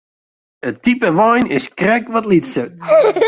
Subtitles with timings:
[0.69, 2.67] It type wein is krekt wat lytser.